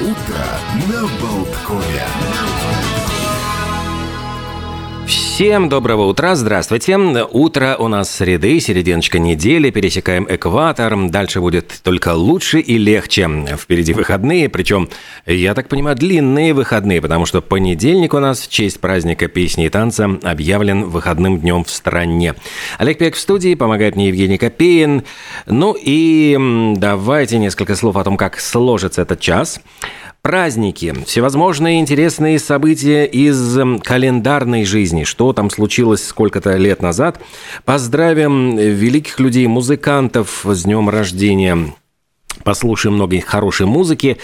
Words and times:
Утро 0.00 0.46
на 0.86 1.08
Болткове. 1.20 2.97
Всем 5.38 5.68
доброго 5.68 6.06
утра, 6.06 6.34
здравствуйте. 6.34 6.96
Утро 6.98 7.76
у 7.78 7.86
нас 7.86 8.10
среды, 8.10 8.58
серединочка 8.58 9.20
недели, 9.20 9.70
пересекаем 9.70 10.26
экватор. 10.28 10.96
Дальше 11.10 11.40
будет 11.40 11.78
только 11.84 12.12
лучше 12.14 12.58
и 12.58 12.76
легче. 12.76 13.46
Впереди 13.56 13.92
выходные, 13.92 14.48
причем, 14.48 14.88
я 15.26 15.54
так 15.54 15.68
понимаю, 15.68 15.96
длинные 15.96 16.54
выходные, 16.54 17.00
потому 17.00 17.24
что 17.24 17.40
понедельник 17.40 18.14
у 18.14 18.18
нас 18.18 18.40
в 18.40 18.50
честь 18.50 18.80
праздника 18.80 19.28
песни 19.28 19.66
и 19.66 19.68
танца 19.68 20.10
объявлен 20.24 20.86
выходным 20.86 21.38
днем 21.38 21.62
в 21.62 21.70
стране. 21.70 22.34
Олег 22.78 22.98
Пек 22.98 23.14
в 23.14 23.20
студии, 23.20 23.54
помогает 23.54 23.94
мне 23.94 24.08
Евгений 24.08 24.38
Копеин. 24.38 25.04
Ну 25.46 25.76
и 25.80 26.74
давайте 26.76 27.38
несколько 27.38 27.76
слов 27.76 27.96
о 27.96 28.02
том, 28.02 28.16
как 28.16 28.40
сложится 28.40 29.02
этот 29.02 29.20
час 29.20 29.60
праздники, 30.22 30.94
всевозможные 31.06 31.80
интересные 31.80 32.38
события 32.38 33.04
из 33.04 33.58
эм, 33.58 33.78
календарной 33.78 34.64
жизни, 34.64 35.04
что 35.04 35.32
там 35.32 35.50
случилось 35.50 36.04
сколько-то 36.04 36.56
лет 36.56 36.82
назад. 36.82 37.20
Поздравим 37.64 38.56
великих 38.56 39.20
людей, 39.20 39.46
музыкантов 39.46 40.44
с 40.44 40.64
днем 40.64 40.88
рождения. 40.88 41.72
Послушаем 42.44 42.94
много 42.94 43.20
хорошей 43.20 43.66
музыки 43.66 44.18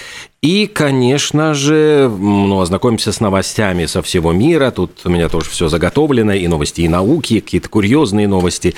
и, 0.45 0.67
конечно 0.67 1.55
же, 1.55 2.07
ну, 2.07 2.61
ознакомимся 2.61 3.13
с 3.13 3.21
новостями 3.21 3.87
со 3.87 4.03
всего 4.03 4.31
мира. 4.33 4.71
Тут 4.71 5.01
у 5.05 5.09
меня 5.09 5.31
тоже 5.31 5.49
все 5.49 5.69
заготовлено, 5.69 6.35
и 6.35 6.47
новости, 6.49 6.83
и 6.83 6.89
науки, 6.89 7.41
какие-то 7.41 7.71
курьезные 7.71 8.29
новости, 8.29 8.75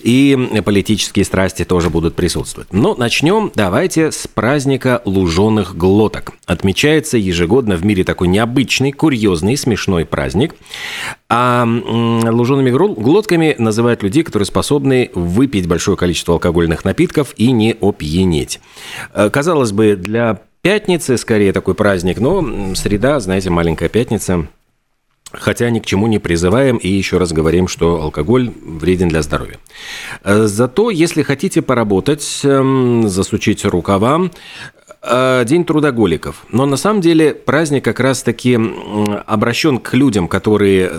и 0.00 0.60
политические 0.64 1.24
страсти 1.24 1.64
тоже 1.64 1.88
будут 1.88 2.16
присутствовать. 2.16 2.72
Но 2.72 2.96
начнем 2.96 3.52
давайте 3.54 4.10
с 4.10 4.26
праздника 4.26 5.02
луженых 5.04 5.76
глоток. 5.76 6.32
Отмечается 6.46 7.16
ежегодно 7.16 7.76
в 7.76 7.84
мире 7.84 8.02
такой 8.02 8.26
необычный, 8.26 8.90
курьезный, 8.90 9.56
смешной 9.56 10.06
праздник. 10.06 10.56
А 11.28 11.64
лужеными 11.64 12.70
глотками 12.70 13.54
называют 13.56 14.02
людей, 14.02 14.24
которые 14.24 14.46
способны 14.46 15.12
выпить 15.14 15.68
большое 15.68 15.96
количество 15.96 16.34
алкогольных 16.34 16.84
напитков 16.84 17.34
и 17.36 17.52
не 17.52 17.76
опьянеть. 17.80 18.58
Э, 19.14 19.30
казалось 19.30 19.70
бы, 19.70 19.94
для 19.94 20.40
пятницы 20.64 21.18
скорее 21.18 21.52
такой 21.52 21.74
праздник, 21.74 22.18
но 22.18 22.74
среда, 22.74 23.20
знаете, 23.20 23.50
маленькая 23.50 23.90
пятница. 23.90 24.48
Хотя 25.30 25.68
ни 25.68 25.80
к 25.80 25.86
чему 25.86 26.06
не 26.06 26.18
призываем 26.18 26.76
и 26.78 26.88
еще 26.88 27.18
раз 27.18 27.32
говорим, 27.32 27.68
что 27.68 28.00
алкоголь 28.00 28.50
вреден 28.64 29.08
для 29.08 29.20
здоровья. 29.20 29.58
Э, 30.22 30.46
зато, 30.46 30.90
если 30.90 31.22
хотите 31.22 31.60
поработать, 31.60 32.40
эм, 32.44 33.08
засучить 33.08 33.64
рукава, 33.64 34.30
День 35.44 35.64
трудоголиков. 35.64 36.46
Но 36.50 36.66
на 36.66 36.76
самом 36.76 37.00
деле 37.00 37.34
праздник 37.34 37.84
как 37.84 38.00
раз-таки 38.00 38.58
обращен 39.26 39.78
к 39.78 39.94
людям, 39.94 40.28
которые 40.28 40.90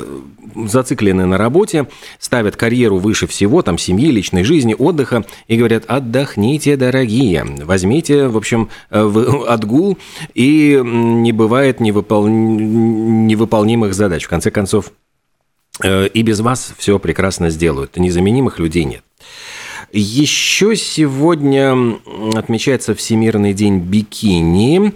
зациклены 0.56 1.26
на 1.26 1.38
работе, 1.38 1.88
ставят 2.20 2.56
карьеру 2.56 2.98
выше 2.98 3.28
всего, 3.28 3.62
там, 3.62 3.78
семьи, 3.78 4.10
личной 4.10 4.44
жизни, 4.44 4.76
отдыха, 4.78 5.26
и 5.48 5.58
говорят, 5.58 5.86
отдохните, 5.88 6.78
дорогие, 6.78 7.46
возьмите, 7.64 8.28
в 8.28 8.38
общем, 8.38 8.70
э, 8.90 9.44
отгул, 9.48 9.98
и 10.34 10.82
не 10.84 11.32
бывает 11.32 11.80
невыпол... 11.80 12.28
невыполнимых 12.28 13.94
задач. 13.94 14.26
В 14.26 14.30
конце 14.30 14.52
концов, 14.52 14.92
э, 15.84 16.08
и 16.08 16.22
без 16.22 16.40
вас 16.40 16.74
все 16.78 17.00
прекрасно 17.00 17.50
сделают. 17.50 17.98
Незаменимых 17.98 18.60
людей 18.60 18.86
нет. 18.86 19.04
Еще 19.98 20.76
сегодня 20.76 21.98
отмечается 22.36 22.96
Всемирный 22.96 23.54
день 23.54 23.80
бикини 23.80 24.92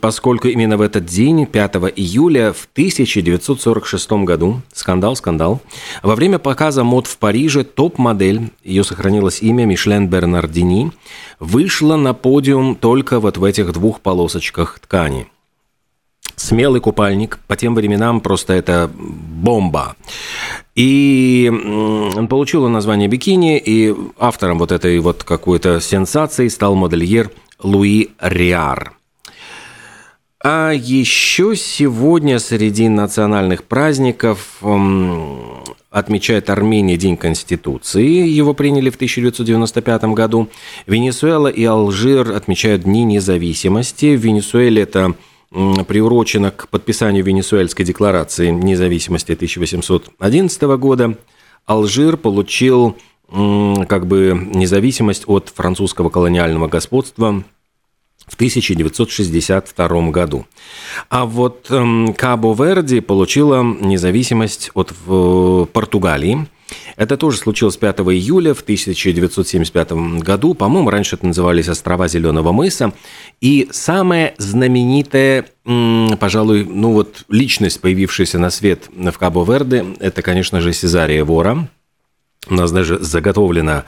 поскольку 0.00 0.48
именно 0.48 0.76
в 0.76 0.80
этот 0.82 1.04
день, 1.04 1.46
5 1.46 1.76
июля 1.96 2.52
в 2.52 2.68
1946 2.72 4.10
году, 4.24 4.60
скандал, 4.72 5.16
скандал, 5.16 5.60
во 6.02 6.14
время 6.14 6.38
показа 6.38 6.84
мод 6.84 7.06
в 7.08 7.18
Париже 7.18 7.64
топ-модель, 7.64 8.50
ее 8.62 8.84
сохранилось 8.84 9.42
имя 9.42 9.64
Мишлен 9.64 10.08
Бернардини, 10.08 10.92
вышла 11.40 11.96
на 11.96 12.14
подиум 12.14 12.76
только 12.76 13.18
вот 13.18 13.36
в 13.36 13.42
этих 13.42 13.72
двух 13.72 14.00
полосочках 14.00 14.78
ткани. 14.78 15.26
Смелый 16.36 16.80
купальник, 16.80 17.40
по 17.48 17.56
тем 17.56 17.74
временам 17.74 18.20
просто 18.20 18.52
это 18.52 18.88
бомба. 18.94 19.96
И 20.78 21.50
он 21.50 22.28
получил 22.28 22.68
название 22.68 23.08
бикини, 23.08 23.58
и 23.58 23.92
автором 24.16 24.60
вот 24.60 24.70
этой 24.70 24.96
вот 25.00 25.24
какой-то 25.24 25.80
сенсации 25.80 26.46
стал 26.46 26.76
модельер 26.76 27.32
Луи 27.60 28.10
Риар– 28.20 28.92
а 30.40 30.70
еще 30.70 31.56
сегодня 31.56 32.38
среди 32.38 32.88
национальных 32.88 33.64
праздников 33.64 34.62
отмечает 35.90 36.48
Армения 36.48 36.96
День 36.96 37.16
Конституции. 37.16 38.28
Его 38.28 38.54
приняли 38.54 38.88
в 38.90 38.94
1995 38.94 40.04
году. 40.14 40.48
Венесуэла 40.86 41.48
и 41.48 41.64
Алжир 41.64 42.30
отмечают 42.30 42.82
Дни 42.82 43.02
независимости. 43.02 44.14
В 44.14 44.20
Венесуэле 44.20 44.82
это 44.82 45.14
приурочено 45.50 46.50
к 46.50 46.68
подписанию 46.68 47.24
Венесуэльской 47.24 47.84
декларации 47.84 48.50
независимости 48.50 49.32
1811 49.32 50.62
года. 50.78 51.16
Алжир 51.66 52.16
получил 52.16 52.96
как 53.30 54.06
бы 54.06 54.48
независимость 54.54 55.24
от 55.26 55.52
французского 55.54 56.08
колониального 56.08 56.66
господства 56.66 57.44
в 58.26 58.34
1962 58.34 60.10
году. 60.10 60.46
А 61.08 61.26
вот 61.26 61.68
Кабо-Верди 61.68 63.00
получила 63.00 63.62
независимость 63.62 64.70
от 64.74 64.92
э, 65.06 65.66
Португалии. 65.72 66.46
Это 66.96 67.16
тоже 67.16 67.38
случилось 67.38 67.76
5 67.76 68.00
июля 68.00 68.54
в 68.54 68.60
1975 68.60 69.92
году. 70.20 70.54
По-моему, 70.54 70.90
раньше 70.90 71.16
это 71.16 71.26
назывались 71.26 71.68
острова 71.68 72.08
Зеленого 72.08 72.52
мыса. 72.52 72.92
И 73.40 73.68
самая 73.70 74.34
знаменитая, 74.38 75.46
пожалуй, 76.18 76.64
ну 76.64 76.92
вот 76.92 77.24
личность, 77.28 77.80
появившаяся 77.80 78.38
на 78.38 78.50
свет 78.50 78.88
в 78.94 79.18
Кабо-Верде, 79.18 79.84
это, 80.00 80.22
конечно 80.22 80.60
же, 80.60 80.72
Сезария 80.72 81.24
Вора. 81.24 81.68
У 82.50 82.54
нас 82.54 82.72
даже 82.72 82.98
заготовлено 82.98 83.84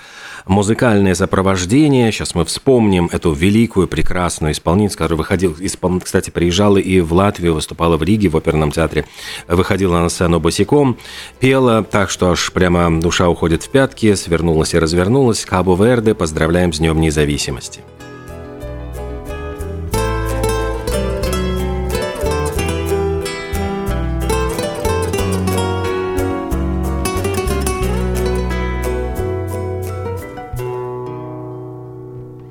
музыкальное 0.46 1.14
сопровождение. 1.14 2.12
Сейчас 2.12 2.34
мы 2.34 2.44
вспомним 2.44 3.08
эту 3.12 3.32
великую, 3.32 3.88
прекрасную 3.88 4.52
исполнительницу, 4.52 4.98
которая 4.98 5.18
выходила, 5.18 5.54
испол... 5.60 6.00
кстати, 6.00 6.30
приезжала 6.30 6.78
и 6.78 7.00
в 7.00 7.12
Латвию, 7.12 7.54
выступала 7.54 7.96
в 7.96 8.02
Риге 8.02 8.28
в 8.28 8.36
оперном 8.36 8.72
театре, 8.72 9.06
выходила 9.48 9.98
на 9.98 10.08
сцену 10.08 10.40
босиком, 10.40 10.98
пела 11.38 11.82
так, 11.82 12.10
что 12.10 12.30
аж 12.30 12.52
прямо 12.52 13.00
душа 13.00 13.28
уходит 13.28 13.62
в 13.62 13.70
пятки, 13.70 14.14
свернулась 14.14 14.74
и 14.74 14.78
развернулась. 14.78 15.44
Кабо 15.44 15.74
Верде, 15.82 16.14
поздравляем 16.14 16.72
с 16.72 16.78
Днем 16.78 17.00
Независимости. 17.00 17.80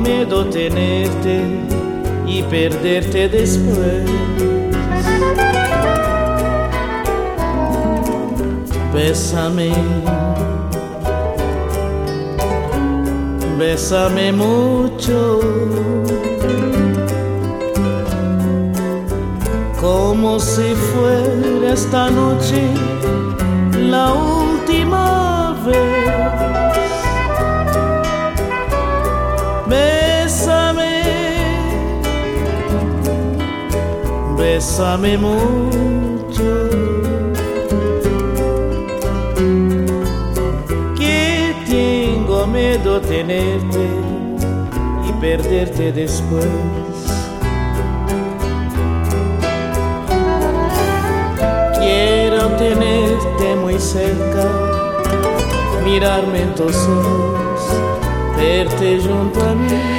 miedo 0.00 0.46
tenerte 0.46 1.42
y 2.26 2.42
perderte 2.42 3.28
después. 3.28 4.04
Bésame, 8.94 9.70
bésame 13.58 14.32
mucho, 14.32 15.40
como 19.80 20.38
si 20.40 20.74
fuera 20.74 21.72
esta 21.72 22.10
noche 22.10 22.62
la 23.90 24.12
última 24.12 25.09
Bésame, 29.70 31.02
bésame 34.36 35.16
mucho. 35.16 36.50
Que 40.98 41.54
tengo 41.68 42.48
miedo 42.48 43.00
tenerte 43.00 43.86
y 45.08 45.12
perderte 45.20 45.92
después. 45.92 46.48
Quiero 51.78 52.48
tenerte 52.56 53.54
muy 53.62 53.78
cerca, 53.78 54.48
mirarme 55.84 56.42
en 56.42 56.54
tus 56.56 56.74
ojos. 56.74 57.49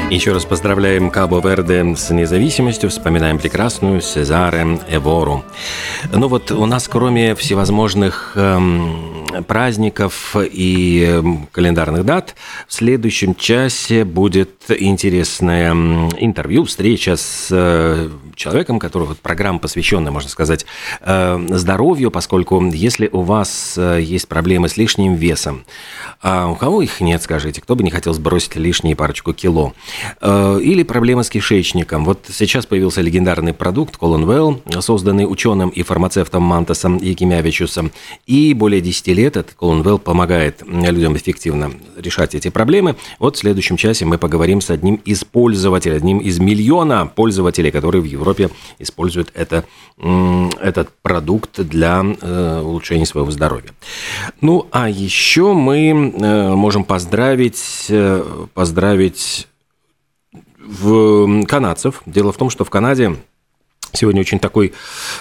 Еще 0.09 0.33
раз 0.33 0.45
поздравляем 0.45 1.09
Кабо 1.09 1.39
Верде 1.39 1.95
с 1.95 2.09
независимостью, 2.09 2.89
вспоминаем 2.89 3.39
прекрасную 3.39 4.01
Сезаре 4.01 4.79
Эвору. 4.89 5.43
Ну 6.11 6.27
вот 6.27 6.51
у 6.51 6.65
нас 6.65 6.87
кроме 6.87 7.33
всевозможных 7.33 8.33
эм, 8.35 9.25
праздников 9.47 10.35
и 10.35 11.05
эм, 11.07 11.47
календарных 11.51 12.03
дат 12.03 12.35
в 12.67 12.73
следующем 12.73 13.35
часе 13.35 14.03
будет 14.03 14.51
интересное 14.69 15.71
интервью, 16.19 16.65
встреча 16.65 17.15
с 17.15 17.47
э, 17.51 18.09
человеком, 18.41 18.79
который 18.79 19.07
вот 19.07 19.19
программа 19.19 19.59
посвященная, 19.59 20.11
можно 20.11 20.29
сказать, 20.29 20.65
э, 21.01 21.47
здоровью, 21.49 22.11
поскольку 22.11 22.61
если 22.71 23.09
у 23.11 23.21
вас 23.21 23.75
э, 23.77 23.99
есть 24.01 24.27
проблемы 24.27 24.69
с 24.69 24.77
лишним 24.77 25.15
весом, 25.15 25.63
а 26.21 26.47
у 26.47 26.55
кого 26.55 26.81
их 26.81 27.01
нет, 27.01 27.23
скажите, 27.23 27.61
кто 27.61 27.75
бы 27.75 27.83
не 27.83 27.91
хотел 27.91 28.13
сбросить 28.13 28.55
лишние 28.55 28.95
парочку 28.95 29.33
кило, 29.33 29.73
или 30.21 30.83
проблемы 30.83 31.23
с 31.23 31.29
кишечником. 31.29 32.05
Вот 32.05 32.25
сейчас 32.31 32.65
появился 32.65 33.01
легендарный 33.01 33.53
продукт 33.53 33.95
Colon 33.99 34.25
Well, 34.25 34.81
созданный 34.81 35.23
ученым 35.23 35.69
и 35.69 35.83
фармацевтом 35.83 36.43
Мантасом 36.43 36.97
Якимявичусом, 36.97 37.91
и 38.25 38.53
более 38.53 38.81
10 38.81 39.07
лет 39.07 39.37
этот 39.37 39.55
Colon 39.59 39.83
Well 39.83 39.99
помогает 39.99 40.63
людям 40.67 41.15
эффективно 41.17 41.71
решать 41.97 42.35
эти 42.35 42.49
проблемы. 42.49 42.95
Вот 43.19 43.35
в 43.35 43.39
следующем 43.39 43.77
часе 43.77 44.05
мы 44.05 44.17
поговорим 44.17 44.61
с 44.61 44.69
одним 44.69 44.95
из 44.95 45.23
пользователей, 45.23 45.97
одним 45.97 46.19
из 46.19 46.39
миллиона 46.39 47.05
пользователей, 47.07 47.71
которые 47.71 48.01
в 48.01 48.05
Европе 48.05 48.30
используют 48.79 49.31
это, 49.33 49.65
этот 49.97 50.89
продукт 51.01 51.59
для 51.59 52.03
э, 52.03 52.61
улучшения 52.61 53.05
своего 53.05 53.31
здоровья. 53.31 53.71
Ну, 54.41 54.67
а 54.71 54.89
еще 54.89 55.53
мы 55.53 55.89
э, 55.89 56.55
можем 56.55 56.83
поздравить, 56.83 57.85
э, 57.89 58.45
поздравить 58.53 59.47
в 60.59 61.45
канадцев. 61.45 62.01
Дело 62.05 62.31
в 62.31 62.37
том, 62.37 62.49
что 62.49 62.63
в 62.63 62.69
Канаде 62.69 63.15
Сегодня 63.93 64.21
очень 64.21 64.39
такой, 64.39 64.73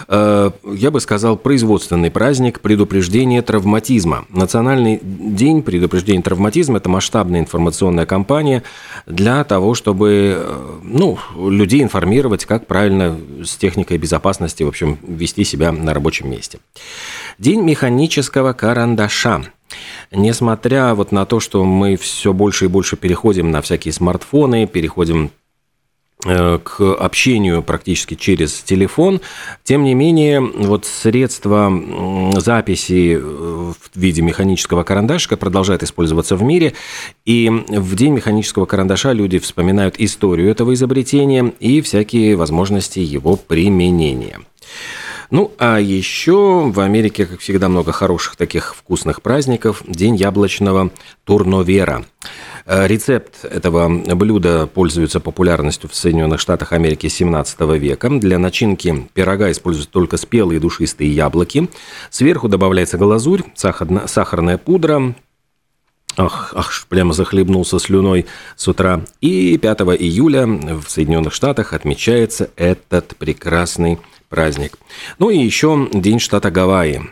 э, 0.09 0.51
я 0.65 0.91
бы 0.91 1.01
сказал, 1.01 1.37
производственный 1.37 2.11
праздник 2.11 2.61
предупреждения 2.61 3.43
травматизма. 3.43 4.27
Национальный 4.29 5.01
день 5.03 5.63
предупреждения 5.63 6.23
травматизма– 6.23 6.77
это 6.79 6.89
масштабная 6.89 7.41
информационная 7.41 8.07
кампания 8.07 8.63
для 9.07 9.43
того, 9.45 9.75
чтобы 9.75 10.37
э, 10.39 10.79
ну, 10.83 11.19
людей 11.37 11.83
информировать, 11.83 12.45
как 12.45 12.67
правильно 12.67 13.19
с 13.45 13.57
техникой 13.57 13.99
безопасности, 13.99 14.63
в 14.63 14.69
общем, 14.69 14.99
вести 15.03 15.45
себя 15.45 15.73
на 15.73 15.93
рабочем 15.93 16.31
месте. 16.31 16.59
День 17.39 17.63
механического 17.63 18.53
карандаша– 18.53 19.43
Несмотря 20.11 20.95
вот 20.95 21.13
на 21.13 21.25
то, 21.27 21.41
что 21.41 21.65
мы 21.65 21.97
все 21.97 22.33
больше 22.33 22.65
и 22.65 22.69
больше 22.69 22.97
переходим 22.97 23.51
на 23.51 23.63
всякие 23.63 23.93
смартфоны, 23.93 24.67
переходим 24.67 25.31
к 26.23 26.81
общению 26.81 27.63
практически 27.63 28.15
через 28.15 28.61
телефон. 28.61 29.21
Тем 29.65 29.85
не 29.85 29.95
менее, 29.95 30.41
вот 30.41 30.85
средства 30.85 31.73
записи 32.37 33.17
э, 33.17 33.19
в 33.21 33.77
виде 33.95 34.23
механического 34.23 34.83
карандашика 34.83 35.37
продолжают 35.37 35.83
использоваться 35.83 36.37
в 36.37 36.43
мире. 36.43 36.75
И 37.25 37.49
в 37.69 37.97
день 37.97 38.13
механического 38.13 38.67
карандаша 38.67 39.13
люди 39.13 39.39
вспоминают 39.39 39.97
историю 39.99 40.51
этого 40.51 40.75
изобретения 40.75 41.53
и 41.61 41.81
всякие 41.81 42.37
возможности 42.37 43.01
его 43.01 43.37
применения. 43.37 44.41
Ну, 45.31 45.53
а 45.59 45.79
еще 45.79 46.71
в 46.71 46.81
Америке, 46.81 47.25
как 47.25 47.39
всегда, 47.39 47.69
много 47.69 47.93
хороших 47.93 48.35
таких 48.35 48.75
вкусных 48.75 49.23
праздников. 49.23 49.85
День 49.87 50.17
яблочного 50.17 50.91
турновера. 51.25 52.05
Э, 52.67 52.89
рецепт 52.89 53.45
этого 53.45 53.89
блюда 54.17 54.67
пользуется 54.67 55.21
популярностью 55.21 55.89
в 55.89 55.95
Соединенных 55.95 56.41
Штатах 56.41 56.73
Америки 56.73 57.07
17 57.07 57.61
века. 57.79 58.11
Для 58.11 58.39
начинки 58.39 59.09
пирога 59.15 59.53
используются 59.53 59.93
только 59.93 60.17
спелые 60.17 60.59
душистые 60.59 61.15
яблоки. 61.15 61.69
Сверху 62.11 62.49
добавляется 62.49 62.99
глазурь, 62.99 63.43
сахарная 63.55 64.59
пудра, 64.59 65.15
Ах, 66.17 66.53
ах, 66.57 66.87
прямо 66.89 67.13
захлебнулся 67.13 67.79
слюной 67.79 68.27
с 68.57 68.67
утра. 68.67 69.03
И 69.21 69.57
5 69.57 69.81
июля 70.01 70.45
в 70.45 70.89
Соединенных 70.89 71.33
Штатах 71.33 71.73
отмечается 71.73 72.51
этот 72.57 73.17
прекрасный 73.17 73.99
праздник. 74.31 74.79
Ну 75.19 75.29
и 75.29 75.37
еще 75.37 75.91
День 75.93 76.21
штата 76.21 76.51
Гавайи. 76.51 77.03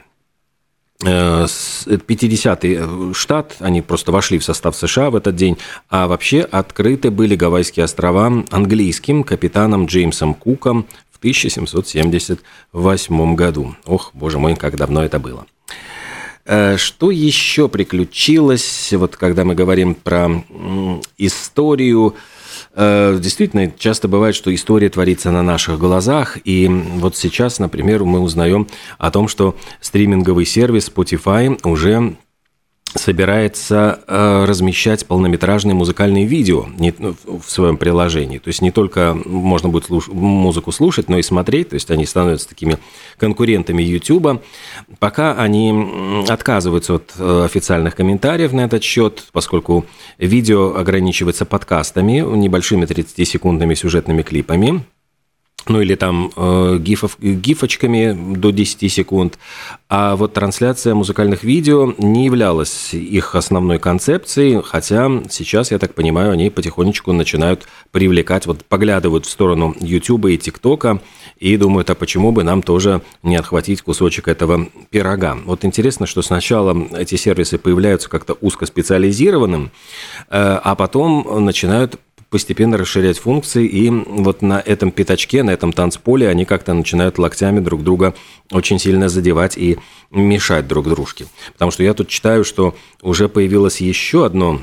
50-й 1.00 2.74
э, 2.74 2.78
э, 2.80 3.12
штат, 3.14 3.54
они 3.60 3.82
просто 3.82 4.10
вошли 4.10 4.38
в 4.38 4.44
состав 4.44 4.74
США 4.74 5.10
в 5.10 5.16
этот 5.16 5.36
день, 5.36 5.56
а 5.88 6.08
вообще 6.08 6.40
открыты 6.40 7.12
были 7.12 7.36
Гавайские 7.36 7.84
острова 7.84 8.44
английским 8.50 9.22
капитаном 9.22 9.86
Джеймсом 9.86 10.34
Куком 10.34 10.86
в 11.12 11.18
1778 11.18 13.34
году. 13.36 13.76
Ох, 13.86 14.10
боже 14.14 14.38
мой, 14.38 14.56
как 14.56 14.76
давно 14.76 15.04
это 15.04 15.20
было. 15.20 15.46
Э, 16.44 16.76
что 16.78 17.12
еще 17.12 17.68
приключилось, 17.68 18.92
вот 18.92 19.16
когда 19.16 19.44
мы 19.44 19.54
говорим 19.54 19.94
про 19.94 20.42
историю 21.16 22.16
действительно, 22.74 23.70
часто 23.70 24.08
бывает, 24.08 24.34
что 24.34 24.54
история 24.54 24.88
творится 24.88 25.30
на 25.30 25.42
наших 25.42 25.78
глазах, 25.78 26.38
и 26.44 26.68
вот 26.68 27.16
сейчас, 27.16 27.58
например, 27.58 28.04
мы 28.04 28.20
узнаем 28.20 28.66
о 28.98 29.10
том, 29.10 29.28
что 29.28 29.56
стриминговый 29.80 30.44
сервис 30.44 30.90
Spotify 30.94 31.58
уже 31.66 32.16
собирается 32.94 34.00
э, 34.06 34.44
размещать 34.46 35.06
полнометражные 35.06 35.74
музыкальные 35.74 36.24
видео 36.24 36.66
не, 36.78 36.94
ну, 36.98 37.14
в 37.24 37.50
своем 37.50 37.76
приложении. 37.76 38.38
То 38.38 38.48
есть 38.48 38.62
не 38.62 38.70
только 38.70 39.16
можно 39.24 39.68
будет 39.68 39.88
слуш- 39.88 40.12
музыку 40.12 40.72
слушать, 40.72 41.08
но 41.08 41.18
и 41.18 41.22
смотреть. 41.22 41.70
То 41.70 41.74
есть 41.74 41.90
они 41.90 42.06
становятся 42.06 42.48
такими 42.48 42.78
конкурентами 43.18 43.82
YouTube. 43.82 44.42
Пока 44.98 45.34
они 45.34 46.24
отказываются 46.28 46.94
от 46.94 47.12
э, 47.18 47.44
официальных 47.44 47.94
комментариев 47.94 48.52
на 48.52 48.62
этот 48.62 48.82
счет, 48.82 49.24
поскольку 49.32 49.84
видео 50.18 50.74
ограничивается 50.76 51.44
подкастами, 51.44 52.20
небольшими 52.20 52.86
30-секундными 52.86 53.74
сюжетными 53.74 54.22
клипами 54.22 54.84
ну 55.66 55.80
или 55.80 55.94
там 55.94 56.30
э, 56.34 56.78
гифов, 56.78 57.18
гифочками 57.20 58.34
до 58.36 58.50
10 58.50 58.90
секунд. 58.90 59.38
А 59.88 60.16
вот 60.16 60.34
трансляция 60.34 60.94
музыкальных 60.94 61.44
видео 61.44 61.94
не 61.98 62.26
являлась 62.26 62.92
их 62.92 63.34
основной 63.34 63.78
концепцией, 63.78 64.62
хотя 64.62 65.10
сейчас, 65.30 65.70
я 65.70 65.78
так 65.78 65.94
понимаю, 65.94 66.32
они 66.32 66.50
потихонечку 66.50 67.12
начинают 67.12 67.66
привлекать, 67.90 68.46
вот 68.46 68.64
поглядывают 68.64 69.26
в 69.26 69.30
сторону 69.30 69.74
YouTube 69.80 70.26
и 70.26 70.38
ТикТока 70.38 71.00
и 71.38 71.56
думают, 71.56 71.90
а 71.90 71.94
почему 71.94 72.32
бы 72.32 72.44
нам 72.44 72.62
тоже 72.62 73.02
не 73.22 73.36
отхватить 73.36 73.82
кусочек 73.82 74.28
этого 74.28 74.68
пирога. 74.90 75.38
Вот 75.44 75.64
интересно, 75.64 76.06
что 76.06 76.22
сначала 76.22 76.76
эти 76.96 77.16
сервисы 77.16 77.58
появляются 77.58 78.08
как-то 78.08 78.34
узкоспециализированным, 78.40 79.70
э, 80.28 80.60
а 80.62 80.74
потом 80.74 81.44
начинают 81.44 81.98
постепенно 82.30 82.76
расширять 82.76 83.18
функции, 83.18 83.66
и 83.66 83.90
вот 83.90 84.42
на 84.42 84.60
этом 84.60 84.90
пятачке, 84.90 85.42
на 85.42 85.50
этом 85.50 85.72
танцполе 85.72 86.28
они 86.28 86.44
как-то 86.44 86.74
начинают 86.74 87.18
локтями 87.18 87.60
друг 87.60 87.82
друга 87.82 88.14
очень 88.50 88.78
сильно 88.78 89.08
задевать 89.08 89.56
и 89.56 89.78
мешать 90.10 90.66
друг 90.68 90.88
дружке. 90.88 91.26
Потому 91.52 91.70
что 91.70 91.82
я 91.82 91.94
тут 91.94 92.08
читаю, 92.08 92.44
что 92.44 92.76
уже 93.02 93.28
появилось 93.28 93.80
еще 93.80 94.26
одно 94.26 94.60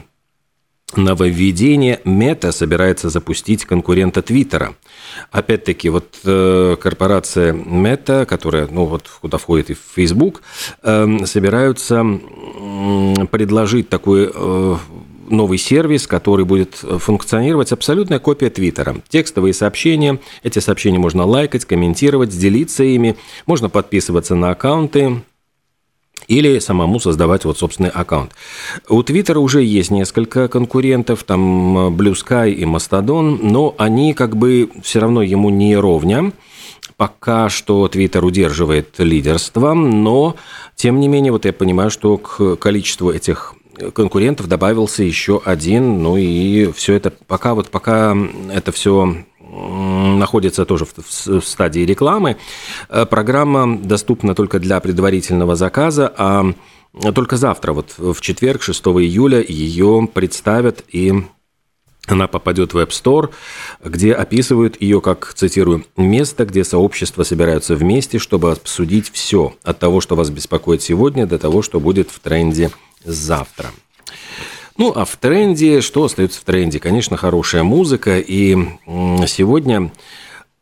нововведение. 0.96 2.00
Мета 2.06 2.52
собирается 2.52 3.10
запустить 3.10 3.66
конкурента 3.66 4.22
Твиттера. 4.22 4.76
Опять-таки, 5.32 5.90
вот 5.90 6.20
э, 6.24 6.78
корпорация 6.80 7.54
Мета, 7.54 8.26
которая, 8.26 8.68
ну 8.68 8.86
вот, 8.86 9.10
куда 9.22 9.38
входит 9.38 9.72
и 9.72 9.74
Facebook, 9.74 10.42
э, 10.84 11.26
собираются 11.26 12.04
э, 12.06 13.26
предложить 13.30 13.90
такой 13.90 14.32
э, 14.34 14.76
новый 15.30 15.58
сервис, 15.58 16.08
который 16.08 16.46
будет 16.46 16.80
э, 16.84 16.98
функционировать 16.98 17.72
абсолютная 17.72 18.20
копия 18.20 18.50
Твиттера. 18.50 18.98
Текстовые 19.10 19.54
сообщения, 19.54 20.20
эти 20.44 20.60
сообщения 20.60 21.00
можно 21.00 21.26
лайкать, 21.26 21.66
комментировать, 21.66 22.30
делиться 22.30 22.84
ими, 22.84 23.16
можно 23.46 23.70
подписываться 23.70 24.36
на 24.36 24.52
аккаунты, 24.52 25.22
или 26.28 26.60
самому 26.60 27.00
создавать 27.00 27.46
вот 27.46 27.58
собственный 27.58 27.90
аккаунт. 27.90 28.32
У 28.90 29.02
Твиттера 29.04 29.40
уже 29.40 29.64
есть 29.64 29.92
несколько 29.92 30.48
конкурентов, 30.48 31.24
там 31.24 31.96
Blue 31.96 32.14
Sky 32.14 32.52
и 32.52 32.64
Mastodon, 32.64 33.40
но 33.42 33.76
они 33.78 34.14
как 34.14 34.36
бы 34.36 34.70
все 34.82 35.00
равно 35.00 35.22
ему 35.22 35.50
не 35.50 35.76
ровня. 35.76 36.32
Пока 36.98 37.50
что 37.50 37.88
Твиттер 37.88 38.24
удерживает 38.24 38.96
лидерство, 39.00 39.74
но, 39.74 40.36
тем 40.76 41.00
не 41.00 41.10
менее, 41.10 41.34
вот 41.34 41.46
я 41.46 41.52
понимаю, 41.52 41.92
что 41.92 42.18
к 42.18 42.56
количеству 42.56 43.12
этих 43.12 43.54
конкурентов 43.94 44.48
добавился 44.48 45.04
еще 45.04 45.42
один, 45.44 46.02
ну 46.02 46.18
и 46.18 46.72
все 46.72 46.94
это 46.94 47.12
пока 47.28 47.54
вот 47.54 47.70
пока 47.70 48.16
это 48.52 48.72
все 48.72 49.26
находится 49.42 50.66
тоже 50.66 50.86
в, 50.86 51.42
стадии 51.42 51.82
рекламы. 51.82 52.38
Э, 52.90 53.06
программа 53.06 53.78
доступна 53.78 54.36
только 54.36 54.60
для 54.60 54.80
предварительного 54.80 55.56
заказа, 55.56 56.14
а 56.18 56.54
только 57.14 57.38
завтра, 57.38 57.74
вот 57.74 57.96
в 57.98 58.20
четверг, 58.22 58.62
6 58.62 58.82
июля, 58.82 59.44
ее 59.46 60.08
представят 60.14 60.84
и 60.88 61.14
она 62.08 62.28
попадет 62.28 62.74
в 62.74 62.78
App 62.78 62.90
Store, 62.90 63.32
где 63.84 64.14
описывают 64.14 64.80
ее 64.80 65.02
как, 65.02 65.34
цитирую, 65.34 65.86
«место, 65.98 66.46
где 66.46 66.64
сообщества 66.64 67.24
собираются 67.24 67.76
вместе, 67.76 68.20
чтобы 68.20 68.52
обсудить 68.52 69.12
все, 69.12 69.56
от 69.64 69.80
того, 69.80 70.02
что 70.02 70.16
вас 70.16 70.30
беспокоит 70.30 70.84
сегодня, 70.84 71.26
до 71.26 71.40
того, 71.40 71.64
что 71.64 71.80
будет 71.80 72.12
в 72.12 72.20
тренде 72.20 72.70
завтра». 73.06 73.72
Ну, 74.78 74.92
а 74.94 75.06
в 75.06 75.16
тренде, 75.16 75.80
что 75.80 76.04
остается 76.04 76.42
в 76.42 76.44
тренде? 76.44 76.80
Конечно, 76.80 77.16
хорошая 77.16 77.64
музыка, 77.64 78.20
и 78.20 78.58
сегодня 79.26 79.92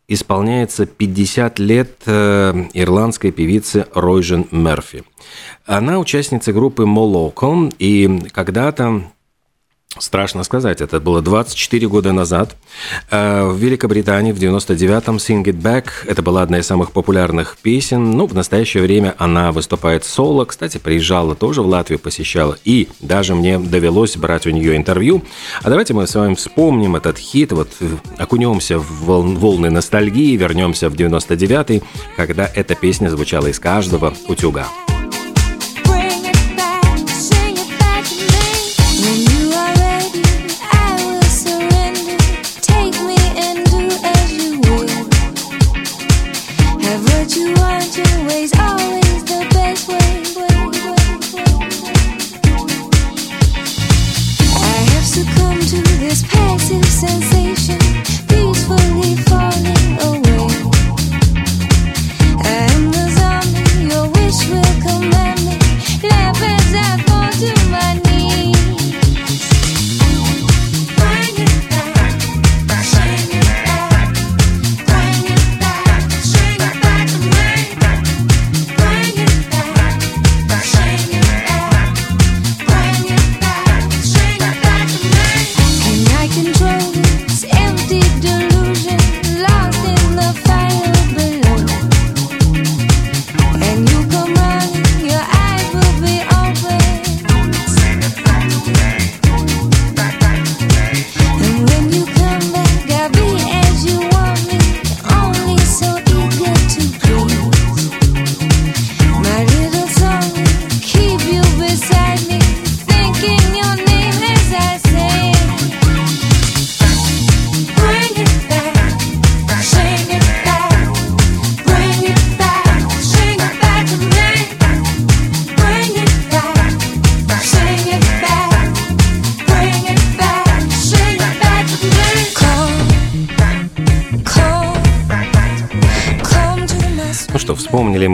исполняется 0.08 0.86
50 0.86 1.60
лет 1.60 2.02
э, 2.06 2.66
ирландской 2.74 3.32
певицы 3.32 3.88
Ройжен 3.96 4.48
Мерфи. 4.52 5.04
Она 5.66 5.98
участница 5.98 6.54
группы 6.54 6.86
Молоко, 6.86 7.70
и 7.80 8.22
когда-то 8.32 9.04
Страшно 10.00 10.44
сказать, 10.44 10.82
это 10.82 11.00
было 11.00 11.22
24 11.22 11.88
года 11.88 12.14
назад. 12.14 12.56
Э, 13.12 13.44
в 13.46 13.58
Великобритании 13.58 14.32
в 14.32 14.40
99-м 14.40 15.18
«Sing 15.18 15.44
It 15.44 15.62
Back» 15.62 15.86
это 16.08 16.24
была 16.24 16.42
одна 16.42 16.60
из 16.60 16.66
самых 16.66 16.92
популярных 16.92 17.58
песен. 17.62 18.12
Ну, 18.12 18.26
в 18.26 18.34
настоящее 18.34 18.82
время 18.82 19.14
она 19.20 19.52
выступает 19.52 20.04
соло. 20.04 20.46
Кстати, 20.46 20.80
приезжала 20.80 21.36
тоже 21.36 21.62
в 21.62 21.68
Латвию, 21.68 22.00
посещала. 22.00 22.58
И 22.66 22.90
даже 23.02 23.36
мне 23.36 23.60
довелось 23.60 24.18
брать 24.18 24.48
у 24.48 24.50
нее 24.50 24.76
интервью. 24.76 25.22
А 25.62 25.70
давайте 25.70 25.94
мы 25.94 26.08
с 26.08 26.16
вами 26.16 26.34
вспомним 26.34 26.96
этот 26.96 27.20
хит, 27.20 27.52
вот 27.52 27.70
э, 27.80 27.88
окунемся 28.18 28.80
в 28.80 29.06
волны 29.06 29.70
ностальгии, 29.70 30.36
вернемся 30.36 30.90
в 30.90 30.96
99-й, 30.96 31.84
когда 32.18 32.50
эта 32.56 32.74
песня 32.74 33.10
звучала 33.10 33.46
из 33.46 33.60
каждого 33.60 34.16
утюга. 34.28 34.68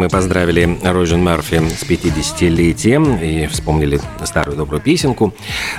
Поздравили 0.09 0.77
Ройжен 0.83 1.23
Мерфи 1.23 1.61
с 1.69 1.83
50-летием 1.83 3.21
и 3.23 3.47
вспомнили 3.47 3.99
старую 4.23 4.57
добрую 4.57 4.81
песенку. 4.81 5.33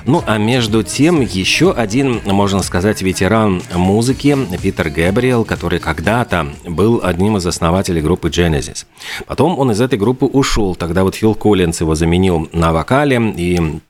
Ну, 0.06 0.22
а 0.26 0.38
между 0.38 0.82
тем 0.82 1.20
еще 1.20 1.72
один, 1.72 2.20
можно 2.24 2.62
сказать, 2.62 3.02
ветеран 3.02 3.62
музыки 3.74 4.36
Питер 4.62 4.90
Гэбриэл, 4.90 5.44
который 5.44 5.78
когда-то 5.78 6.48
был 6.64 7.00
одним 7.02 7.36
из 7.36 7.46
основателей 7.46 8.00
группы 8.00 8.28
Genesis. 8.28 8.86
Потом 9.26 9.58
он 9.58 9.70
из 9.72 9.80
этой 9.80 9.98
группы 9.98 10.26
ушел, 10.26 10.74
тогда 10.74 11.04
вот 11.04 11.14
Фил 11.14 11.34
Коллинз 11.34 11.80
его 11.80 11.94
заменил 11.94 12.48
на 12.52 12.72
вокале, 12.72 13.34
и 13.36 13.80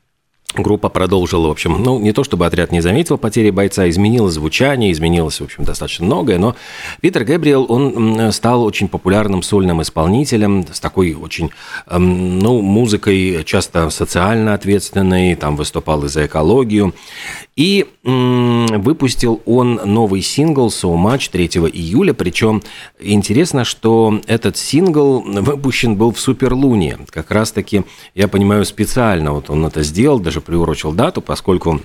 Группа 0.56 0.88
продолжила, 0.88 1.46
в 1.46 1.50
общем, 1.52 1.80
ну, 1.82 2.00
не 2.00 2.12
то 2.12 2.24
чтобы 2.24 2.44
отряд 2.44 2.72
не 2.72 2.80
заметил 2.80 3.18
потери 3.18 3.50
бойца, 3.50 3.88
изменилось 3.88 4.34
звучание, 4.34 4.90
изменилось, 4.90 5.40
в 5.40 5.44
общем, 5.44 5.64
достаточно 5.64 6.04
многое, 6.04 6.38
но 6.38 6.56
Питер 7.00 7.22
Гэбриэл, 7.24 7.66
он 7.68 8.32
стал 8.32 8.64
очень 8.64 8.88
популярным 8.88 9.42
сольным 9.42 9.80
исполнителем, 9.80 10.66
с 10.72 10.80
такой 10.80 11.14
очень, 11.14 11.50
ну, 11.88 12.60
музыкой 12.62 13.44
часто 13.44 13.90
социально 13.90 14.54
ответственной, 14.54 15.36
там 15.36 15.54
выступал 15.54 16.04
и 16.04 16.08
за 16.08 16.26
экологию, 16.26 16.94
и 17.56 17.86
выпустил 18.02 19.42
он 19.44 19.80
новый 19.84 20.22
сингл 20.22 20.68
«So 20.68 20.94
Much» 20.96 21.30
3 21.30 21.46
июля, 21.72 22.14
причем 22.14 22.62
интересно, 22.98 23.64
что 23.64 24.20
этот 24.26 24.56
сингл 24.56 25.20
выпущен 25.20 25.96
был 25.96 26.12
в 26.12 26.20
Суперлуне, 26.20 26.98
как 27.10 27.30
раз-таки, 27.30 27.82
я 28.14 28.28
понимаю, 28.28 28.64
специально 28.64 29.32
вот 29.32 29.50
он 29.50 29.66
это 29.66 29.82
сделал, 29.82 30.20
даже 30.20 30.40
приурочил 30.40 30.92
дату, 30.92 31.20
поскольку 31.20 31.80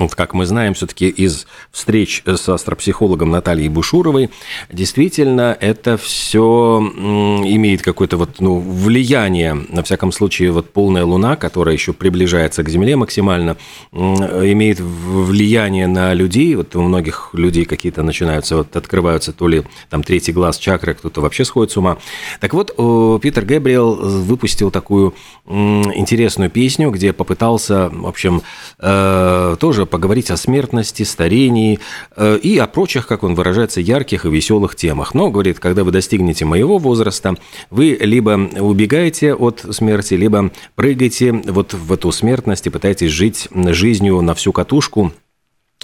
вот 0.00 0.14
как 0.14 0.34
мы 0.34 0.46
знаем, 0.46 0.74
все-таки 0.74 1.08
из 1.08 1.46
встреч 1.70 2.22
с 2.26 2.48
астропсихологом 2.48 3.30
Натальей 3.30 3.68
Бушуровой, 3.68 4.30
действительно, 4.70 5.56
это 5.60 5.96
все 5.96 6.80
имеет 6.80 7.82
какое-то 7.82 8.16
вот, 8.16 8.40
ну, 8.40 8.58
влияние, 8.58 9.54
на 9.54 9.82
всяком 9.82 10.12
случае, 10.12 10.50
вот 10.52 10.72
полная 10.72 11.04
Луна, 11.04 11.36
которая 11.36 11.74
еще 11.74 11.92
приближается 11.92 12.62
к 12.62 12.68
Земле 12.68 12.96
максимально, 12.96 13.56
имеет 13.92 14.80
влияние 14.80 15.86
на 15.86 16.14
людей, 16.14 16.54
вот 16.54 16.74
у 16.76 16.82
многих 16.82 17.30
людей 17.32 17.64
какие-то 17.64 18.02
начинаются, 18.02 18.56
вот 18.56 18.74
открываются 18.74 19.32
то 19.32 19.48
ли 19.48 19.62
там 19.88 20.02
третий 20.02 20.32
глаз 20.32 20.58
чакры, 20.58 20.94
кто-то 20.94 21.20
вообще 21.20 21.44
сходит 21.44 21.72
с 21.72 21.76
ума. 21.76 21.98
Так 22.40 22.54
вот, 22.54 22.74
Питер 23.20 23.44
Гэбриэл 23.44 23.94
выпустил 24.22 24.70
такую 24.70 25.14
интересную 25.46 26.50
песню, 26.50 26.90
где 26.90 27.12
попытался, 27.12 27.90
в 27.92 28.06
общем, 28.06 28.42
э, 28.78 29.56
тоже 29.58 29.86
поговорить 29.90 30.30
о 30.30 30.36
смертности, 30.36 31.02
старении 31.02 31.78
э, 32.16 32.38
и 32.42 32.56
о 32.58 32.66
прочих, 32.66 33.06
как 33.06 33.22
он 33.22 33.34
выражается, 33.34 33.80
ярких 33.80 34.24
и 34.24 34.30
веселых 34.30 34.76
темах. 34.76 35.14
Но, 35.14 35.30
говорит, 35.30 35.58
когда 35.58 35.84
вы 35.84 35.90
достигнете 35.90 36.44
моего 36.44 36.78
возраста, 36.78 37.36
вы 37.70 37.98
либо 38.00 38.30
убегаете 38.58 39.34
от 39.34 39.64
смерти, 39.70 40.14
либо 40.14 40.50
прыгаете 40.74 41.32
вот 41.32 41.74
в 41.74 41.92
эту 41.92 42.12
смертность 42.12 42.66
и 42.66 42.70
пытаетесь 42.70 43.10
жить 43.10 43.48
жизнью 43.52 44.20
на 44.22 44.34
всю 44.34 44.52
катушку, 44.52 45.12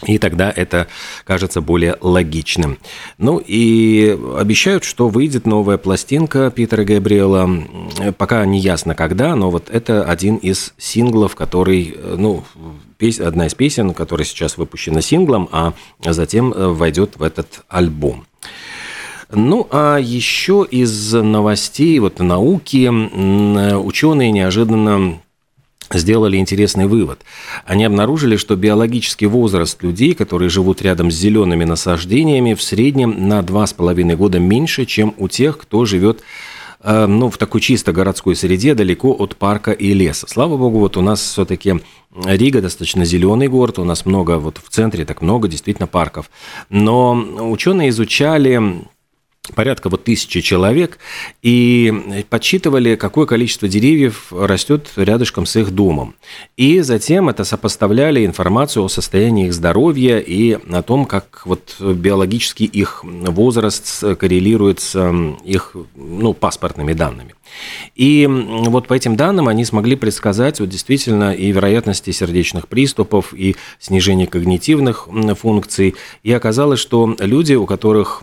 и 0.05 0.19
тогда 0.19 0.53
это 0.55 0.89
кажется 1.25 1.63
более 1.63 1.97
логичным. 2.03 2.79
Ну 3.17 3.39
и 3.39 4.19
обещают, 4.37 4.85
что 4.85 5.09
выйдет 5.09 5.47
новая 5.47 5.79
пластинка 5.79 6.51
Питера 6.51 6.85
Габриэла. 6.85 8.13
Пока 8.19 8.45
не 8.45 8.59
ясно 8.59 8.95
когда, 8.95 9.35
но 9.35 9.51
вот 9.51 9.71
это 9.71 10.05
один 10.05 10.37
из 10.37 10.75
синглов, 10.77 11.35
который, 11.35 11.97
ну, 12.19 12.45
одна 13.21 13.47
из 13.47 13.55
песен, 13.55 13.95
которая 13.95 14.27
сейчас 14.27 14.57
выпущена 14.57 15.01
синглом, 15.01 15.49
а 15.53 15.73
затем 16.05 16.51
войдет 16.51 17.17
в 17.17 17.23
этот 17.23 17.65
альбом. 17.69 18.27
Ну, 19.31 19.67
а 19.71 19.99
еще 19.99 20.67
из 20.71 21.13
новостей 21.13 21.99
вот 21.99 22.21
науки 22.21 22.89
ученые 23.77 24.31
неожиданно 24.31 25.21
сделали 25.93 26.37
интересный 26.37 26.87
вывод. 26.87 27.21
Они 27.65 27.85
обнаружили, 27.85 28.37
что 28.37 28.57
биологический 28.57 29.27
возраст 29.27 29.83
людей, 29.83 30.15
которые 30.15 30.49
живут 30.49 30.83
рядом 30.83 31.11
с 31.11 31.15
зелеными 31.15 31.65
насаждениями, 31.65 32.55
в 32.55 32.63
среднем 32.63 33.29
на 33.29 33.41
2,5 33.41 34.17
года 34.17 34.39
меньше, 34.41 34.85
чем 34.85 35.15
у 35.19 35.29
тех, 35.29 35.59
кто 35.59 35.85
живет 35.85 36.23
э, 36.81 37.07
ну, 37.07 37.31
в 37.31 37.39
такой 37.39 37.61
чисто 37.61 37.93
городской 37.93 38.37
среде, 38.37 38.75
далеко 38.75 39.13
от 39.13 39.37
парка 39.37 39.73
и 39.73 39.93
леса. 39.93 40.27
Слава 40.29 40.57
богу, 40.57 40.79
вот 40.79 40.97
у 40.97 41.03
нас 41.03 41.21
все-таки 41.21 41.81
Рига 42.25 42.63
достаточно 42.63 43.05
зеленый 43.05 43.49
город, 43.49 43.79
у 43.79 43.85
нас 43.85 44.07
много, 44.07 44.39
вот 44.39 44.59
в 44.63 44.69
центре 44.71 45.05
так 45.05 45.23
много 45.23 45.49
действительно 45.49 45.87
парков. 45.87 46.31
Но 46.71 47.13
ученые 47.51 47.91
изучали 47.91 48.87
порядка 49.55 49.89
вот 49.89 50.05
тысячи 50.05 50.41
человек, 50.41 50.99
и 51.43 52.25
подсчитывали, 52.29 52.97
какое 52.97 53.27
количество 53.27 53.69
деревьев 53.69 54.33
растет 54.33 54.91
рядышком 54.97 55.47
с 55.47 55.57
их 55.57 55.71
домом. 55.71 56.15
И 56.57 56.81
затем 56.81 57.29
это 57.29 57.45
сопоставляли 57.45 58.25
информацию 58.25 58.85
о 58.85 58.89
состоянии 58.89 59.47
их 59.47 59.55
здоровья 59.55 60.19
и 60.19 60.53
о 60.53 60.83
том, 60.83 61.05
как 61.05 61.43
вот 61.45 61.77
биологически 61.81 62.65
их 62.65 63.05
возраст 63.05 64.05
коррелирует 64.19 64.81
с 64.81 64.97
их 65.45 65.77
ну, 65.95 66.33
паспортными 66.35 66.93
данными. 66.93 67.35
И 67.95 68.27
вот 68.29 68.89
по 68.89 68.95
этим 68.95 69.17
данным 69.17 69.49
они 69.49 69.65
смогли 69.65 69.97
предсказать 69.97 70.61
вот 70.61 70.69
действительно 70.69 71.33
и 71.33 71.53
вероятности 71.53 72.11
сердечных 72.11 72.69
приступов, 72.69 73.33
и 73.33 73.57
снижение 73.79 74.27
когнитивных 74.27 75.09
функций. 75.39 75.95
И 76.23 76.33
оказалось, 76.33 76.81
что 76.81 77.17
люди, 77.19 77.55
у 77.55 77.67
которых 77.67 78.23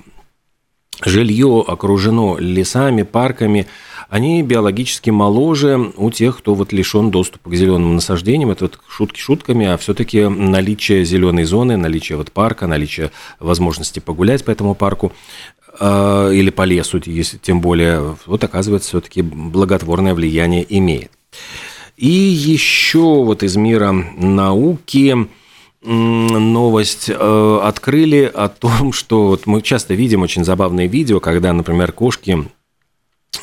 жилье 1.04 1.64
окружено 1.66 2.38
лесами, 2.38 3.04
парками, 3.04 3.68
они 4.10 4.44
биологически 4.44 5.10
моложе 5.10 5.92
у 5.98 6.12
тех, 6.12 6.38
кто 6.38 6.54
вот 6.54 6.72
лишен 6.72 7.10
доступа 7.10 7.50
к 7.50 7.56
зеленым 7.56 7.96
насаждениям. 7.96 8.52
Это 8.52 8.66
вот 8.66 8.80
шутки 8.88 9.20
шутками, 9.20 9.66
а 9.66 9.78
все-таки 9.78 10.28
наличие 10.28 11.04
зеленой 11.04 11.46
зоны, 11.46 11.78
наличие 11.78 12.18
вот 12.18 12.32
парка, 12.32 12.68
наличие 12.68 13.12
возможности 13.40 14.00
погулять 14.00 14.46
по 14.46 14.52
этому 14.52 14.76
парку 14.76 15.12
э, 15.80 16.32
или 16.34 16.52
по 16.52 16.64
лесу, 16.64 17.02
если, 17.06 17.38
тем 17.38 17.60
более, 17.60 18.16
вот 18.26 18.44
оказывается, 18.44 18.90
все-таки 18.90 19.22
благотворное 19.22 20.14
влияние 20.14 20.66
имеет. 20.78 21.12
И 21.98 22.08
еще 22.08 23.24
вот 23.24 23.44
из 23.44 23.56
мира 23.56 23.92
науки– 23.92 25.28
новость 25.84 27.10
э, 27.10 27.60
открыли 27.64 28.32
о 28.34 28.48
том, 28.50 28.94
что 28.94 29.28
вот 29.28 29.46
мы 29.46 29.62
часто 29.62 29.94
видим 29.94 30.22
очень 30.22 30.44
забавные 30.44 30.88
видео, 30.88 31.20
когда, 31.20 31.52
например, 31.54 31.92
кошки 31.92 32.48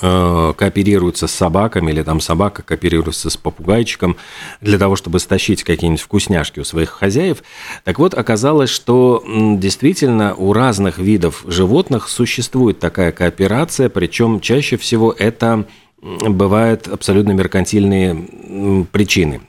э, 0.00 0.52
кооперируются 0.56 1.26
с 1.26 1.32
собаками, 1.32 1.90
или 1.90 2.02
там 2.02 2.20
собака 2.20 2.62
кооперируется 2.62 3.30
с 3.30 3.36
попугайчиком 3.36 4.16
для 4.60 4.78
того, 4.78 4.96
чтобы 4.96 5.18
стащить 5.18 5.64
какие-нибудь 5.64 6.00
вкусняшки 6.00 6.60
у 6.60 6.64
своих 6.64 6.90
хозяев. 6.90 7.42
Так 7.84 7.98
вот, 7.98 8.14
оказалось, 8.14 8.70
что 8.70 9.22
действительно 9.26 10.34
у 10.34 10.52
разных 10.52 10.98
видов 10.98 11.44
животных 11.46 12.08
существует 12.08 12.78
такая 12.78 13.12
кооперация, 13.12 13.88
причем 13.88 14.40
чаще 14.40 14.76
всего 14.76 15.14
это 15.16 15.66
бывают 16.00 16.88
абсолютно 16.88 17.32
меркантильные 17.32 18.86
причины. 18.90 19.42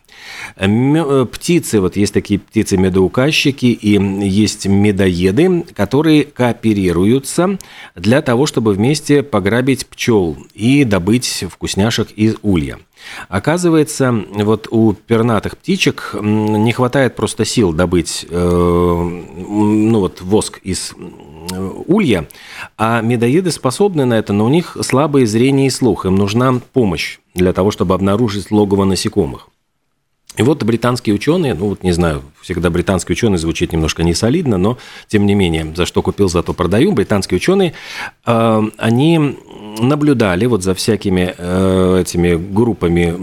Э, 0.55 1.25
птицы, 1.31 1.79
вот 1.79 1.95
есть 1.95 2.13
такие 2.13 2.39
птицы-медоуказчики 2.39 3.65
и 3.65 3.99
есть 4.27 4.65
медоеды, 4.65 5.65
которые 5.75 6.23
кооперируются 6.23 7.57
для 7.95 8.21
того, 8.21 8.45
чтобы 8.45 8.73
вместе 8.73 9.23
пограбить 9.23 9.88
пчел 9.88 10.38
и 10.53 10.84
добыть 10.84 11.45
вкусняшек 11.49 12.12
из 12.12 12.36
улья. 12.41 12.79
Оказывается, 13.29 14.13
вот 14.31 14.67
у 14.69 14.93
пернатых 14.93 15.57
птичек 15.57 16.15
не 16.21 16.71
хватает 16.71 17.15
просто 17.15 17.45
сил 17.45 17.73
добыть 17.73 18.25
э, 18.29 18.36
ну 18.36 19.99
вот, 19.99 20.21
воск 20.21 20.60
из 20.60 20.93
улья, 21.88 22.27
а 22.77 23.01
медоеды 23.01 23.51
способны 23.51 24.05
на 24.05 24.13
это, 24.15 24.34
но 24.34 24.45
у 24.45 24.49
них 24.49 24.77
слабое 24.81 25.25
зрение 25.25 25.67
и 25.67 25.71
слух, 25.71 26.05
им 26.05 26.15
нужна 26.15 26.62
помощь 26.73 27.19
для 27.34 27.53
того, 27.53 27.71
чтобы 27.71 27.95
обнаружить 27.95 28.51
логово 28.51 28.86
насекомых. 28.86 29.50
И 30.41 30.43
вот 30.43 30.63
британские 30.63 31.13
ученые, 31.13 31.54
ну 31.54 31.67
вот 31.67 31.84
не 31.84 31.91
знаю, 31.91 32.23
всегда 32.41 32.71
британский 32.71 33.13
ученый 33.13 33.38
звучит 33.38 33.73
немножко 33.73 34.01
несолидно, 34.01 34.58
но 34.58 34.80
тем 35.08 35.27
не 35.27 35.36
менее, 35.36 35.71
за 35.75 35.86
что 35.86 36.01
купил, 36.01 36.30
зато 36.30 36.54
продаю. 36.54 36.93
Британские 36.93 37.38
ученые, 37.38 37.73
э, 38.25 38.62
они 38.80 39.38
наблюдали 39.80 40.47
вот 40.47 40.63
за 40.63 40.73
всякими 40.73 41.36
э, 41.38 42.01
этими 42.01 42.36
группами 42.36 43.15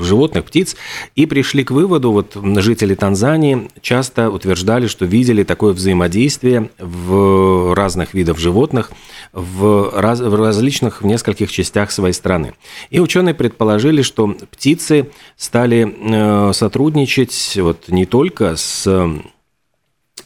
животных, 0.00 0.44
птиц, 0.44 0.76
и 1.16 1.26
пришли 1.26 1.64
к 1.64 1.72
выводу, 1.72 2.12
вот 2.12 2.36
жители 2.58 2.94
Танзании 2.94 3.68
часто 3.80 4.30
утверждали, 4.30 4.86
что 4.86 5.04
видели 5.04 5.42
такое 5.42 5.72
взаимодействие 5.72 6.70
в 6.78 7.74
разных 7.74 8.14
видов 8.14 8.38
животных 8.38 8.92
в, 9.32 9.90
раз, 9.94 10.20
в 10.20 10.34
различных, 10.34 11.02
в 11.02 11.06
нескольких 11.06 11.50
частях 11.50 11.90
своей 11.90 12.14
страны. 12.14 12.54
И 12.90 13.00
ученые 13.00 13.34
предположили, 13.34 14.02
что 14.02 14.28
птицы 14.50 15.10
стали 15.36 15.92
э, 16.00 16.43
сотрудничать 16.52 17.58
вот 17.60 17.88
не 17.88 18.06
только 18.06 18.56
с 18.56 18.86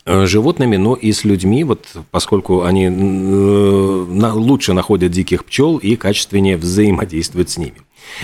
Э, 0.08 0.24
животными, 0.24 0.76
но 0.76 0.94
и 0.94 1.12
с 1.12 1.24
людьми, 1.24 1.64
вот, 1.64 1.84
поскольку 2.10 2.62
они 2.62 2.86
э, 2.86 2.90
лучше 2.90 4.72
находят 4.72 5.12
диких 5.12 5.44
пчел 5.44 5.76
и 5.76 5.96
качественнее 5.96 6.56
взаимодействуют 6.56 7.50
с 7.50 7.58
ними. 7.58 7.76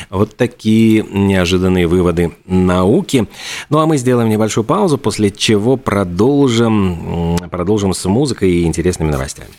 Вот 0.09 0.35
такие 0.35 1.03
неожиданные 1.03 1.87
выводы 1.87 2.33
науки. 2.47 3.29
Ну 3.69 3.81
а 3.81 3.87
мы 3.87 3.99
сделаем 3.99 4.31
небольшую 4.31 4.65
паузу, 4.65 4.97
после 4.97 5.31
чего 5.31 5.77
продолжим, 5.77 7.37
продолжим 7.51 7.93
с 7.93 8.03
музыкой 8.07 8.51
и 8.51 8.65
интересными 8.65 9.11
новостями. 9.11 9.51